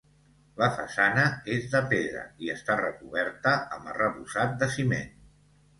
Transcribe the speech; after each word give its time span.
La 0.61 0.69
façana 0.77 1.25
és 1.57 1.67
de 1.75 1.81
pedra 1.93 2.23
i 2.47 2.49
està 2.57 2.81
recoberta 2.81 3.55
amb 3.79 3.95
arrebossat 3.95 4.59
de 4.65 4.77
ciment. 4.79 5.19